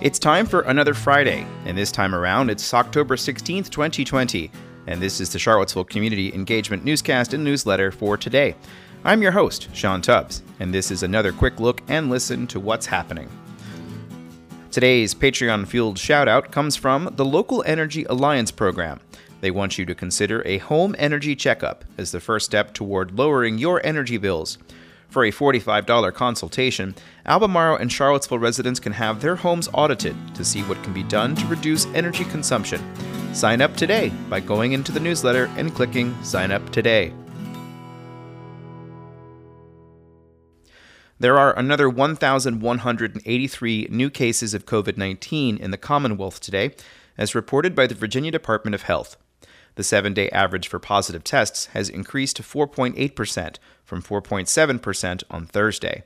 [0.00, 4.48] It's time for another Friday, and this time around it's October 16th, 2020,
[4.86, 8.54] and this is the Charlottesville Community Engagement Newscast and Newsletter for today.
[9.02, 12.86] I'm your host, Sean Tubbs, and this is another quick look and listen to what's
[12.86, 13.28] happening.
[14.70, 19.00] Today's Patreon fueled shout out comes from the Local Energy Alliance program.
[19.40, 23.58] They want you to consider a home energy checkup as the first step toward lowering
[23.58, 24.58] your energy bills.
[25.08, 26.94] For a $45 consultation,
[27.24, 31.34] Albemarle and Charlottesville residents can have their homes audited to see what can be done
[31.34, 32.82] to reduce energy consumption.
[33.34, 37.14] Sign up today by going into the newsletter and clicking Sign Up Today.
[41.18, 46.74] There are another 1,183 new cases of COVID 19 in the Commonwealth today,
[47.16, 49.16] as reported by the Virginia Department of Health.
[49.78, 56.02] The seven day average for positive tests has increased to 4.8% from 4.7% on Thursday.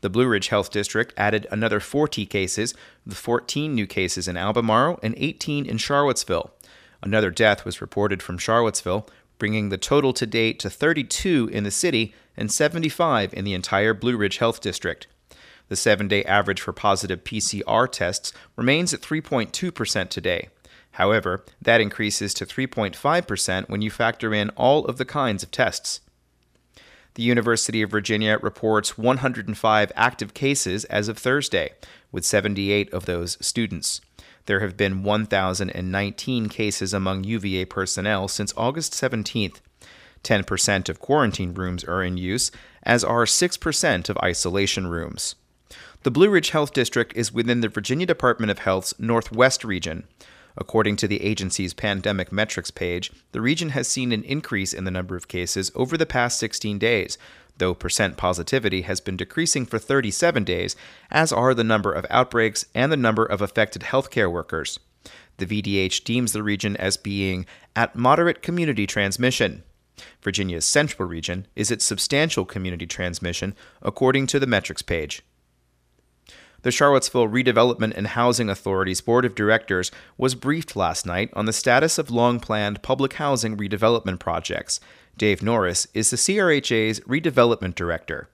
[0.00, 2.72] The Blue Ridge Health District added another 40 cases,
[3.04, 6.54] with 14 new cases in Albemarle and 18 in Charlottesville.
[7.02, 11.70] Another death was reported from Charlottesville, bringing the total to date to 32 in the
[11.70, 15.06] city and 75 in the entire Blue Ridge Health District.
[15.68, 20.48] The seven day average for positive PCR tests remains at 3.2% today.
[20.96, 26.00] However, that increases to 3.5% when you factor in all of the kinds of tests.
[27.16, 31.72] The University of Virginia reports 105 active cases as of Thursday,
[32.10, 34.00] with 78 of those students.
[34.46, 39.56] There have been 1,019 cases among UVA personnel since August 17th.
[40.24, 42.50] 10% of quarantine rooms are in use,
[42.82, 45.34] as are 6% of isolation rooms.
[46.04, 50.04] The Blue Ridge Health District is within the Virginia Department of Health's Northwest region.
[50.56, 54.90] According to the agency's pandemic metrics page, the region has seen an increase in the
[54.90, 57.18] number of cases over the past 16 days,
[57.58, 60.76] though percent positivity has been decreasing for 37 days,
[61.10, 64.78] as are the number of outbreaks and the number of affected healthcare workers.
[65.38, 67.44] The VDH deems the region as being
[67.74, 69.62] at moderate community transmission.
[70.22, 75.22] Virginia's central region is at substantial community transmission, according to the metrics page.
[76.66, 81.52] The Charlottesville Redevelopment and Housing Authority's Board of Directors was briefed last night on the
[81.52, 84.80] status of long planned public housing redevelopment projects.
[85.16, 88.28] Dave Norris is the CRHA's redevelopment director.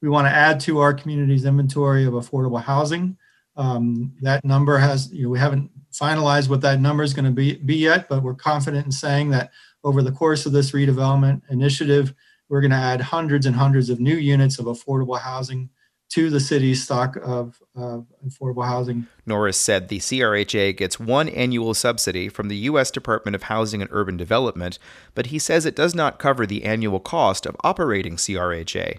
[0.00, 3.18] We want to add to our community's inventory of affordable housing.
[3.58, 7.30] Um, that number has, you know, we haven't finalized what that number is going to
[7.30, 9.50] be, be yet, but we're confident in saying that
[9.84, 12.14] over the course of this redevelopment initiative,
[12.48, 15.68] we're going to add hundreds and hundreds of new units of affordable housing
[16.08, 19.06] to the city's stock of, of affordable housing.
[19.24, 22.90] Norris said the CRHA gets one annual subsidy from the U.S.
[22.90, 24.78] Department of Housing and Urban Development,
[25.14, 28.98] but he says it does not cover the annual cost of operating CRHA.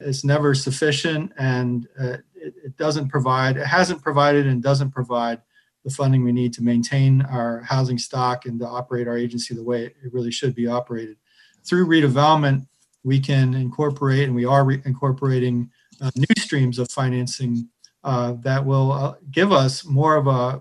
[0.00, 5.40] It's never sufficient and uh, it, it doesn't provide, it hasn't provided and doesn't provide
[5.84, 9.62] the funding we need to maintain our housing stock and to operate our agency the
[9.62, 11.16] way it really should be operated.
[11.64, 12.66] Through redevelopment,
[13.04, 15.70] we can incorporate, and we are re- incorporating
[16.00, 17.68] uh, new streams of financing
[18.04, 20.58] uh, that will uh, give us more of a uh,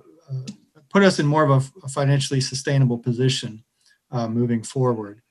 [0.89, 3.63] put us in more of a, a financially sustainable position
[4.11, 5.21] uh, moving forward.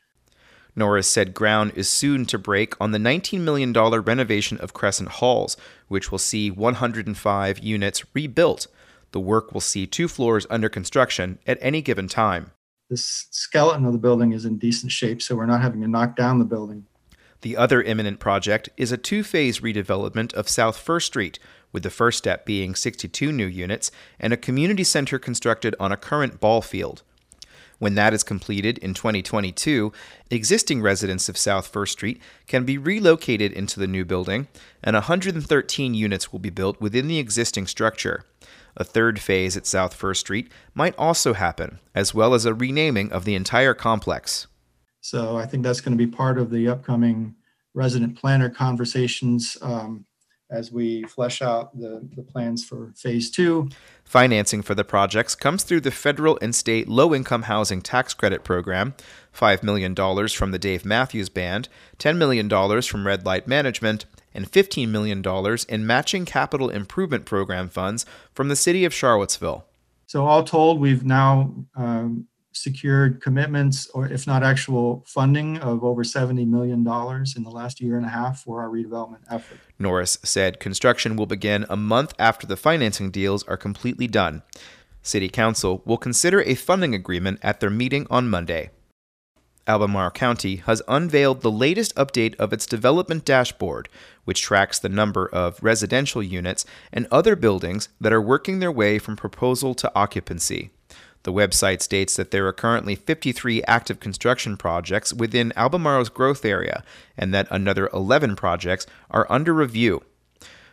[0.77, 5.57] Norris said ground is soon to break on the $19 million renovation of Crescent Halls,
[5.89, 8.67] which will see 105 units rebuilt.
[9.13, 12.51] The work will see two floors under construction at any given time.
[12.91, 16.17] The skeleton of the building is in decent shape, so we're not having to knock
[16.17, 16.85] down the building.
[17.43, 21.39] The other imminent project is a two phase redevelopment of South First Street,
[21.73, 25.97] with the first step being 62 new units and a community center constructed on a
[25.97, 27.03] current ball field.
[27.79, 29.93] When that is completed in 2022,
[30.31, 34.47] existing residents of South First Street can be relocated into the new building,
[34.83, 38.25] and 113 units will be built within the existing structure.
[38.77, 43.13] A third phase at South First Street might also happen, as well as a renaming
[43.13, 44.47] of the entire complex.
[45.05, 47.35] So I think that's going to be part of the upcoming
[47.75, 50.07] resident planner conversations um,
[50.51, 53.69] as we flesh out the, the plans for phase two.
[54.03, 58.45] Financing for the projects comes through the federal and state low income housing tax credit
[58.45, 58.95] program,
[59.37, 61.69] $5 million from the Dave Matthews Band,
[61.99, 62.49] $10 million
[62.81, 65.23] from Red Light Management, and $15 million
[65.69, 69.67] in matching capital improvement program funds from the city of Charlottesville.
[70.07, 76.03] So, all told, we've now um, secured commitments, or if not actual funding, of over
[76.03, 79.59] $70 million in the last year and a half for our redevelopment effort.
[79.79, 84.43] Norris said construction will begin a month after the financing deals are completely done.
[85.03, 88.71] City Council will consider a funding agreement at their meeting on Monday.
[89.67, 93.89] Albemarle County has unveiled the latest update of its development dashboard,
[94.25, 98.99] which tracks the number of residential units and other buildings that are working their way
[98.99, 100.71] from proposal to occupancy.
[101.25, 106.85] The website states that there are currently 53 active construction projects within Albemarle's growth area
[107.17, 110.03] and that another 11 projects are under review.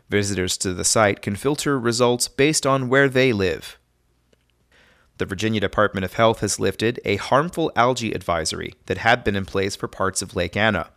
[0.10, 3.80] Visitors to the site can filter results based on where they live.
[5.20, 9.46] The Virginia Department of Health has lifted a harmful algae advisory that had been in
[9.46, 10.90] place for parts of Lake Anna.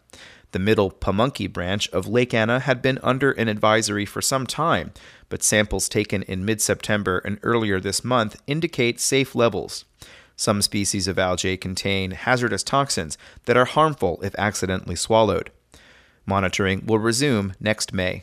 [0.54, 4.92] The middle Pamunkey branch of Lake Anna had been under an advisory for some time,
[5.28, 9.84] but samples taken in mid September and earlier this month indicate safe levels.
[10.36, 15.50] Some species of algae contain hazardous toxins that are harmful if accidentally swallowed.
[16.24, 18.22] Monitoring will resume next May.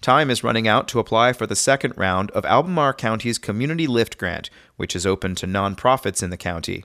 [0.00, 4.16] Time is running out to apply for the second round of Albemarle County's Community Lift
[4.16, 6.84] Grant, which is open to nonprofits in the county.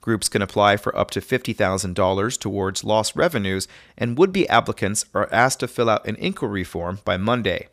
[0.00, 3.68] Groups can apply for up to $50,000 towards lost revenues,
[3.98, 7.68] and would be applicants are asked to fill out an inquiry form by Monday.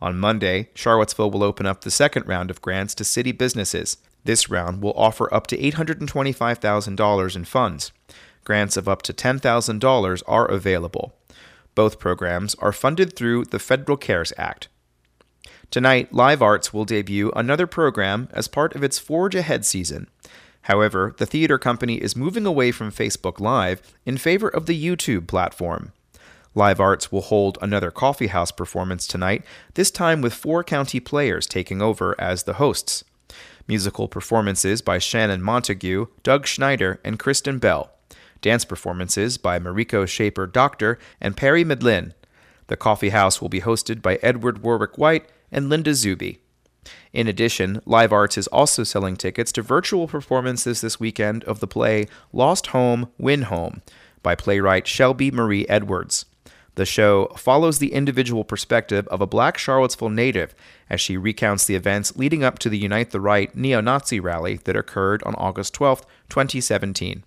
[0.00, 3.96] On Monday, Charlottesville will open up the second round of grants to city businesses.
[4.24, 7.92] This round will offer up to $825,000 in funds.
[8.44, 11.14] Grants of up to $10,000 are available.
[11.74, 14.68] Both programs are funded through the Federal CARES Act.
[15.70, 20.08] Tonight, Live Arts will debut another program as part of its Forge Ahead season.
[20.62, 25.26] However, the theater company is moving away from Facebook Live in favor of the YouTube
[25.26, 25.92] platform.
[26.54, 29.44] Live Arts will hold another coffeehouse performance tonight,
[29.74, 33.04] this time with four county players taking over as the hosts.
[33.66, 37.90] Musical performances by Shannon Montague, Doug Schneider, and Kristen Bell.
[38.40, 42.14] Dance performances by Mariko Shaper Doctor and Perry Medlin.
[42.68, 46.40] The coffeehouse will be hosted by Edward Warwick White and Linda Zuby.
[47.12, 51.66] In addition, Live Arts is also selling tickets to virtual performances this weekend of the
[51.66, 53.82] play Lost Home, Win Home
[54.22, 56.24] by playwright Shelby Marie Edwards.
[56.78, 60.54] The show follows the individual perspective of a black Charlottesville native
[60.88, 64.60] as she recounts the events leading up to the Unite the Right neo Nazi rally
[64.62, 67.24] that occurred on August 12, 2017.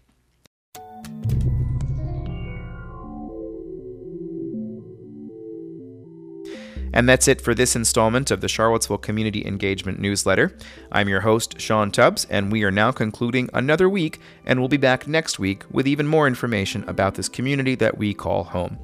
[6.93, 10.57] And that's it for this installment of the Charlottesville Community Engagement Newsletter.
[10.91, 14.77] I'm your host, Sean Tubbs, and we are now concluding another week, and we'll be
[14.77, 18.77] back next week with even more information about this community that we call home.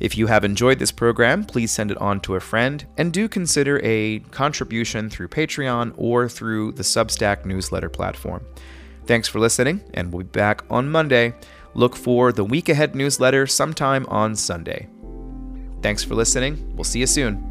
[0.00, 3.28] If you have enjoyed this program, please send it on to a friend, and do
[3.28, 8.44] consider a contribution through Patreon or through the Substack newsletter platform.
[9.06, 11.34] Thanks for listening, and we'll be back on Monday.
[11.74, 14.88] Look for the Week Ahead newsletter sometime on Sunday.
[15.82, 16.72] Thanks for listening.
[16.74, 17.47] We'll see you soon.